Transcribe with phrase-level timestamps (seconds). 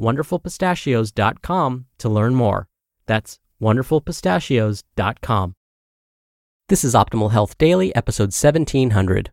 [0.00, 2.68] wonderfulpistachios.com to learn more.
[3.06, 5.54] That's wonderfulpistachios.com.
[6.68, 9.32] This is Optimal Health Daily, episode 1700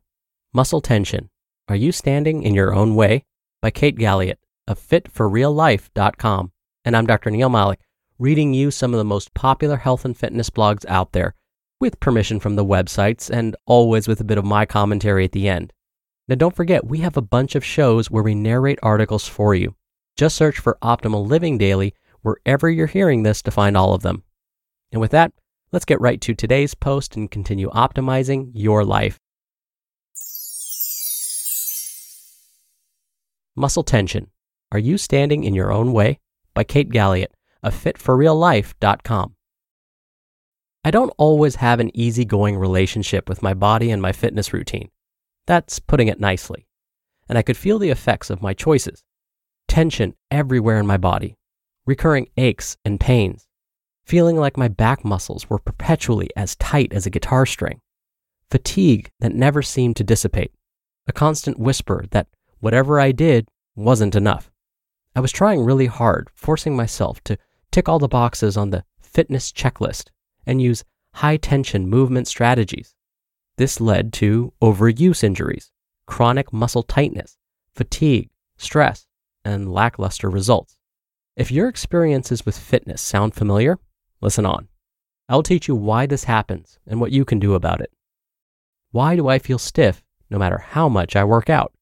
[0.53, 1.29] Muscle Tension.
[1.67, 3.23] Are You Standing in Your Own Way?
[3.61, 6.51] by Kate Galliett of fitforreallife.com.
[6.85, 7.29] And I'm Dr.
[7.29, 7.79] Neal Malik,
[8.17, 11.35] reading you some of the most popular health and fitness blogs out there,
[11.79, 15.47] with permission from the websites and always with a bit of my commentary at the
[15.47, 15.73] end.
[16.27, 19.75] Now, don't forget, we have a bunch of shows where we narrate articles for you.
[20.17, 24.23] Just search for Optimal Living Daily wherever you're hearing this to find all of them.
[24.91, 25.31] And with that,
[25.71, 29.19] let's get right to today's post and continue optimizing your life.
[33.55, 34.27] Muscle Tension
[34.71, 36.19] Are You Standing in Your Own Way?
[36.53, 39.35] by Kate Galliett of fitforreallife.com.
[40.83, 44.89] I don't always have an easygoing relationship with my body and my fitness routine.
[45.45, 46.67] That's putting it nicely.
[47.27, 49.03] And I could feel the effects of my choices
[49.69, 51.37] tension everywhere in my body,
[51.85, 53.47] recurring aches and pains,
[54.03, 57.79] feeling like my back muscles were perpetually as tight as a guitar string,
[58.49, 60.51] fatigue that never seemed to dissipate,
[61.07, 62.27] a constant whisper that
[62.59, 64.51] whatever I did wasn't enough.
[65.15, 67.37] I was trying really hard, forcing myself to
[67.71, 70.09] tick all the boxes on the fitness checklist
[70.45, 70.83] and use
[71.13, 72.95] high tension movement strategies.
[73.57, 75.71] This led to overuse injuries,
[76.07, 77.37] chronic muscle tightness,
[77.75, 79.05] fatigue, stress,
[79.43, 80.77] and lackluster results.
[81.35, 83.79] If your experiences with fitness sound familiar,
[84.21, 84.67] listen on.
[85.27, 87.91] I'll teach you why this happens and what you can do about it.
[88.91, 91.73] Why do I feel stiff no matter how much I work out?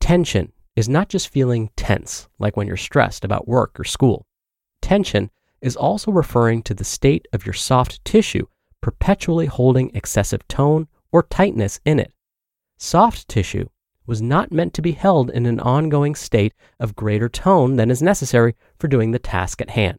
[0.00, 4.26] Tension is not just feeling tense, like when you're stressed about work or school.
[4.80, 8.46] Tension is also referring to the state of your soft tissue
[8.84, 12.12] perpetually holding excessive tone or tightness in it.
[12.76, 13.66] Soft tissue
[14.06, 18.02] was not meant to be held in an ongoing state of greater tone than is
[18.02, 19.98] necessary for doing the task at hand.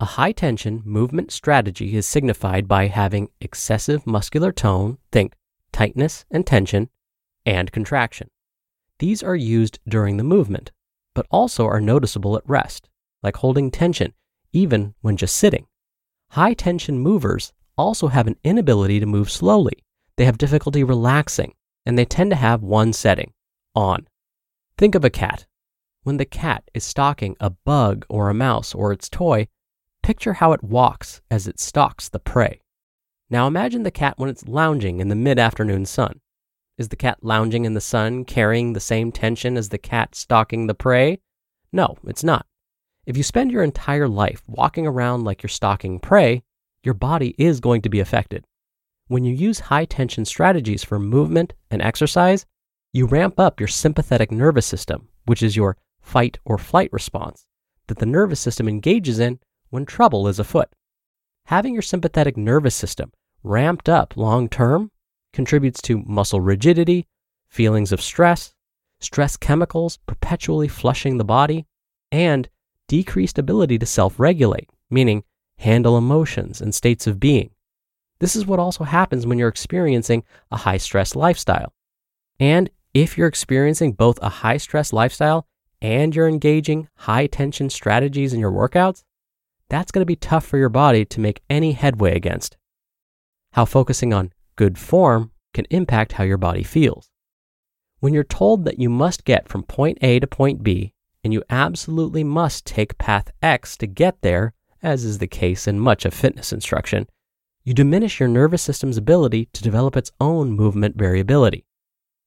[0.00, 5.34] A high tension movement strategy is signified by having excessive muscular tone, think
[5.72, 6.90] tightness and tension,
[7.46, 8.28] and contraction.
[8.98, 10.72] These are used during the movement,
[11.14, 12.88] but also are noticeable at rest,
[13.22, 14.12] like holding tension
[14.54, 15.66] even when just sitting.
[16.30, 19.84] High tension movers also have an inability to move slowly.
[20.16, 21.54] They have difficulty relaxing,
[21.86, 23.32] and they tend to have one setting
[23.74, 24.06] on.
[24.78, 25.46] Think of a cat.
[26.02, 29.48] When the cat is stalking a bug or a mouse or its toy,
[30.02, 32.60] picture how it walks as it stalks the prey.
[33.30, 36.20] Now imagine the cat when it's lounging in the mid afternoon sun.
[36.76, 40.66] Is the cat lounging in the sun carrying the same tension as the cat stalking
[40.66, 41.20] the prey?
[41.72, 42.46] No, it's not.
[43.06, 46.42] If you spend your entire life walking around like you're stalking prey,
[46.82, 48.44] your body is going to be affected.
[49.08, 52.46] When you use high tension strategies for movement and exercise,
[52.92, 57.46] you ramp up your sympathetic nervous system, which is your fight or flight response
[57.88, 59.38] that the nervous system engages in
[59.68, 60.70] when trouble is afoot.
[61.46, 63.12] Having your sympathetic nervous system
[63.42, 64.90] ramped up long term
[65.34, 67.06] contributes to muscle rigidity,
[67.48, 68.54] feelings of stress,
[69.00, 71.66] stress chemicals perpetually flushing the body,
[72.10, 72.48] and
[72.88, 75.24] decreased ability to self regulate, meaning
[75.58, 77.50] handle emotions and states of being.
[78.20, 81.72] This is what also happens when you're experiencing a high stress lifestyle.
[82.38, 85.46] And if you're experiencing both a high stress lifestyle
[85.82, 89.02] and you're engaging high tension strategies in your workouts,
[89.68, 92.56] that's going to be tough for your body to make any headway against.
[93.52, 97.10] How focusing on good form can impact how your body feels.
[98.00, 101.42] When you're told that you must get from point A to point B, and you
[101.48, 104.52] absolutely must take path X to get there,
[104.82, 107.08] as is the case in much of fitness instruction,
[107.64, 111.64] you diminish your nervous system's ability to develop its own movement variability.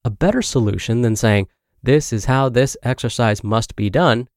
[0.04, 1.48] A better solution than saying,
[1.82, 4.28] this is how this exercise must be done,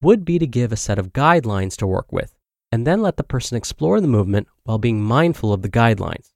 [0.00, 2.34] would be to give a set of guidelines to work with,
[2.70, 6.32] and then let the person explore the movement while being mindful of the guidelines.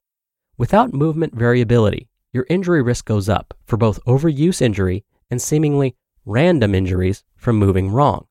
[0.58, 6.74] Without movement variability, your injury risk goes up for both overuse injury and seemingly random
[6.74, 8.26] injuries from moving wrong.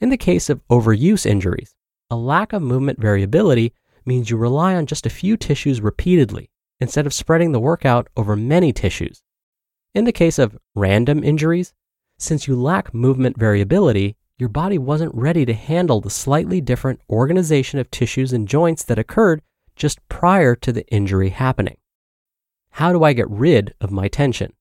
[0.00, 1.74] In the case of overuse injuries,
[2.10, 3.72] a lack of movement variability
[4.06, 6.50] means you rely on just a few tissues repeatedly
[6.80, 9.22] instead of spreading the workout over many tissues.
[9.94, 11.72] In the case of random injuries,
[12.18, 17.78] since you lack movement variability, your body wasn't ready to handle the slightly different organization
[17.78, 19.42] of tissues and joints that occurred
[19.74, 21.78] just prior to the injury happening.
[22.70, 24.52] How do I get rid of my tension?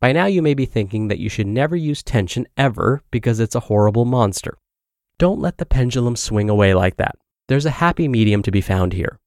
[0.00, 3.54] By now, you may be thinking that you should never use tension ever because it's
[3.54, 4.58] a horrible monster.
[5.16, 7.16] Don't let the pendulum swing away like that.
[7.46, 9.18] There's a happy medium to be found here.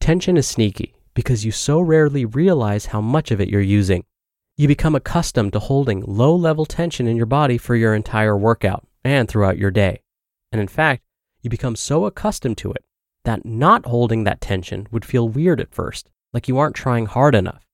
[0.00, 4.04] Tension is sneaky because you so rarely realize how much of it you're using.
[4.56, 8.84] You become accustomed to holding low level tension in your body for your entire workout
[9.04, 10.02] and throughout your day.
[10.50, 11.04] And in fact,
[11.40, 12.84] you become so accustomed to it
[13.24, 17.36] that not holding that tension would feel weird at first, like you aren't trying hard
[17.36, 17.64] enough.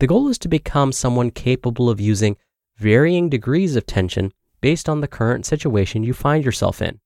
[0.00, 2.36] The goal is to become someone capable of using
[2.76, 6.98] varying degrees of tension based on the current situation you find yourself in.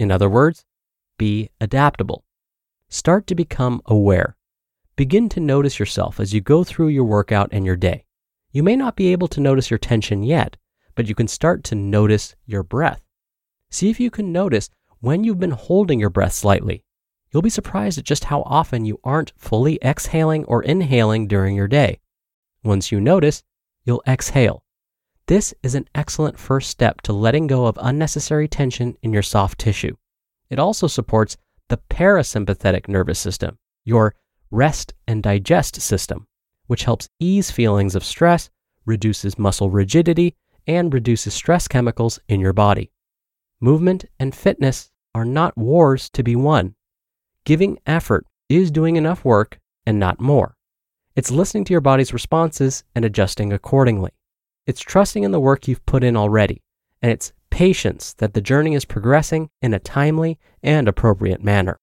[0.00, 0.64] In other words,
[1.20, 2.24] be adaptable.
[2.88, 4.38] Start to become aware.
[4.96, 8.06] Begin to notice yourself as you go through your workout and your day.
[8.52, 10.56] You may not be able to notice your tension yet,
[10.94, 13.02] but you can start to notice your breath.
[13.68, 14.70] See if you can notice
[15.00, 16.84] when you've been holding your breath slightly.
[17.30, 21.68] You'll be surprised at just how often you aren't fully exhaling or inhaling during your
[21.68, 22.00] day.
[22.64, 23.42] Once you notice,
[23.84, 24.64] you'll exhale.
[25.26, 29.58] This is an excellent first step to letting go of unnecessary tension in your soft
[29.58, 29.96] tissue.
[30.50, 31.36] It also supports
[31.68, 34.14] the parasympathetic nervous system, your
[34.50, 36.26] rest and digest system,
[36.66, 38.50] which helps ease feelings of stress,
[38.84, 40.36] reduces muscle rigidity,
[40.66, 42.90] and reduces stress chemicals in your body.
[43.60, 46.74] Movement and fitness are not wars to be won.
[47.44, 50.56] Giving effort is doing enough work and not more.
[51.16, 54.10] It's listening to your body's responses and adjusting accordingly.
[54.66, 56.62] It's trusting in the work you've put in already,
[57.02, 61.78] and it's patience that the journey is progressing in a timely and appropriate manner.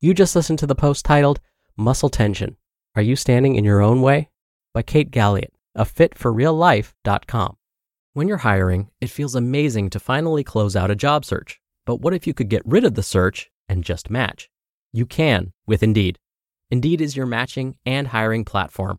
[0.00, 1.40] You just listened to the post titled
[1.76, 2.56] Muscle Tension
[2.94, 4.30] Are You Standing in Your Own Way?
[4.74, 7.56] by Kate Galliett of fitforreallife.com.
[8.12, 11.60] When you're hiring, it feels amazing to finally close out a job search.
[11.84, 14.48] But what if you could get rid of the search and just match?
[14.92, 16.18] You can with Indeed.
[16.70, 18.98] Indeed is your matching and hiring platform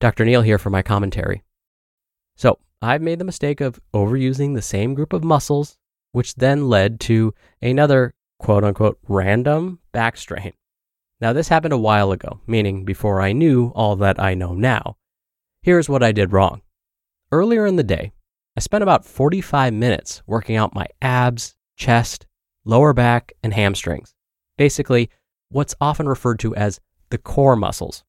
[0.00, 0.24] Dr.
[0.24, 1.42] Neal here for my commentary.
[2.36, 5.76] So, I've made the mistake of overusing the same group of muscles,
[6.12, 10.52] which then led to another quote unquote random back strain.
[11.20, 14.96] Now, this happened a while ago, meaning before I knew all that I know now.
[15.62, 16.62] Here's what I did wrong.
[17.32, 18.12] Earlier in the day,
[18.56, 22.26] I spent about 45 minutes working out my abs, chest,
[22.64, 24.14] lower back, and hamstrings
[24.58, 25.08] basically
[25.48, 28.04] what's often referred to as the core muscles.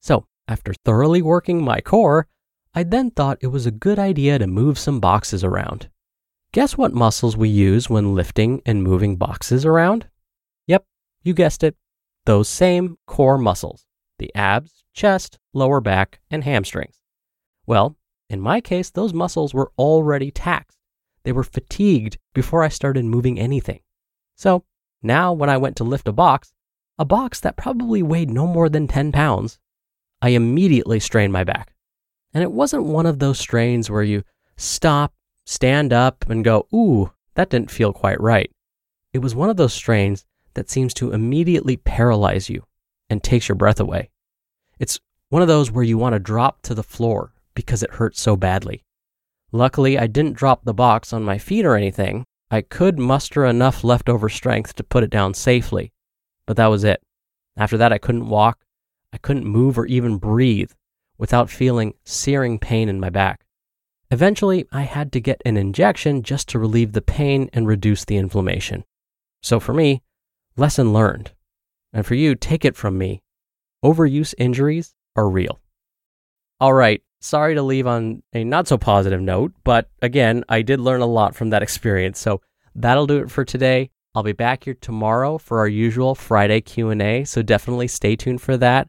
[0.00, 2.26] So, after thoroughly working my core,
[2.74, 5.88] I then thought it was a good idea to move some boxes around.
[6.52, 10.08] Guess what muscles we use when lifting and moving boxes around?
[10.66, 10.86] Yep,
[11.22, 11.76] you guessed it.
[12.24, 13.84] Those same core muscles
[14.18, 17.00] the abs, chest, lower back, and hamstrings.
[17.66, 17.96] Well,
[18.28, 20.78] in my case, those muscles were already taxed.
[21.22, 23.80] They were fatigued before I started moving anything.
[24.34, 24.64] So
[25.02, 26.52] now, when I went to lift a box,
[26.98, 29.58] a box that probably weighed no more than 10 pounds,
[30.20, 31.74] I immediately strained my back.
[32.34, 34.24] And it wasn't one of those strains where you
[34.56, 35.14] stop,
[35.46, 38.50] stand up, and go, ooh, that didn't feel quite right.
[39.12, 42.64] It was one of those strains that seems to immediately paralyze you
[43.08, 44.10] and takes your breath away.
[44.78, 48.20] It's one of those where you want to drop to the floor because it hurts
[48.20, 48.84] so badly.
[49.52, 52.24] Luckily, I didn't drop the box on my feet or anything.
[52.50, 55.92] I could muster enough leftover strength to put it down safely,
[56.46, 57.02] but that was it.
[57.56, 58.58] After that, I couldn't walk,
[59.12, 60.72] I couldn't move or even breathe
[61.16, 63.44] without feeling searing pain in my back.
[64.10, 68.16] Eventually, I had to get an injection just to relieve the pain and reduce the
[68.16, 68.84] inflammation.
[69.42, 70.02] So for me,
[70.56, 71.32] lesson learned.
[71.92, 73.22] And for you, take it from me.
[73.84, 75.60] Overuse injuries are real.
[76.60, 80.80] All right, sorry to leave on a not so positive note, but again, I did
[80.80, 82.18] learn a lot from that experience.
[82.18, 82.40] So
[82.74, 83.90] that'll do it for today.
[84.14, 88.56] I'll be back here tomorrow for our usual Friday Q&A, so definitely stay tuned for
[88.56, 88.88] that